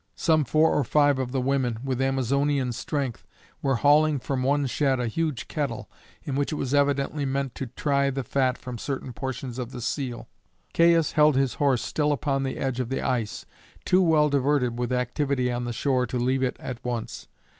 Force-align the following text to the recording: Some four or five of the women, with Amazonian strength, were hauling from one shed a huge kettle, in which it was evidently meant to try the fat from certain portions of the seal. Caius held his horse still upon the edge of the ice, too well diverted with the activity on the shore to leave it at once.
Some 0.15 0.45
four 0.45 0.73
or 0.73 0.83
five 0.83 1.19
of 1.19 1.31
the 1.31 1.39
women, 1.39 1.77
with 1.83 2.01
Amazonian 2.01 2.71
strength, 2.71 3.23
were 3.61 3.75
hauling 3.75 4.17
from 4.17 4.41
one 4.41 4.65
shed 4.65 4.99
a 4.99 5.05
huge 5.07 5.47
kettle, 5.47 5.91
in 6.23 6.33
which 6.35 6.51
it 6.51 6.55
was 6.55 6.73
evidently 6.73 7.23
meant 7.23 7.53
to 7.53 7.67
try 7.67 8.09
the 8.09 8.23
fat 8.23 8.57
from 8.57 8.79
certain 8.79 9.13
portions 9.13 9.59
of 9.59 9.71
the 9.71 9.79
seal. 9.79 10.27
Caius 10.73 11.11
held 11.11 11.35
his 11.35 11.53
horse 11.61 11.83
still 11.83 12.11
upon 12.11 12.41
the 12.41 12.57
edge 12.57 12.79
of 12.79 12.89
the 12.89 13.03
ice, 13.03 13.45
too 13.85 14.01
well 14.01 14.27
diverted 14.27 14.79
with 14.79 14.89
the 14.89 14.97
activity 14.97 15.51
on 15.51 15.65
the 15.65 15.71
shore 15.71 16.07
to 16.07 16.17
leave 16.17 16.41
it 16.41 16.57
at 16.59 16.83
once. 16.83 17.27